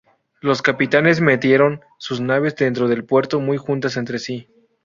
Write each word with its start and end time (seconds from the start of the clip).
Los 0.41 0.63
capitanes 0.63 1.21
metieron 1.21 1.81
sus 1.99 2.21
naves 2.21 2.55
dentro 2.55 2.87
del 2.87 3.05
puerto 3.05 3.39
muy 3.39 3.57
juntas 3.57 3.97
entre 3.97 4.17
sí. 4.17 4.47